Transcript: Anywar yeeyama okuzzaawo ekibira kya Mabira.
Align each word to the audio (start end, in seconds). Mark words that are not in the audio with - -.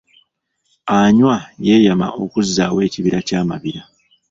Anywar 0.99 1.41
yeeyama 1.67 2.07
okuzzaawo 2.23 2.77
ekibira 2.87 3.19
kya 3.27 3.39
Mabira. 3.49 3.81